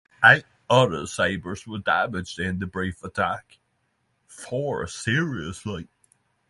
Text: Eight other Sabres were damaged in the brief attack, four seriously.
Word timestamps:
Eight 0.25 0.45
other 0.67 1.05
Sabres 1.05 1.67
were 1.67 1.77
damaged 1.77 2.39
in 2.39 2.57
the 2.57 2.65
brief 2.65 3.03
attack, 3.03 3.59
four 4.27 4.87
seriously. 4.87 5.89